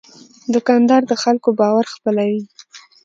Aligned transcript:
دوکاندار 0.53 1.01
د 1.07 1.13
خلکو 1.23 1.49
باور 1.59 1.85
خپلوي. 1.93 2.41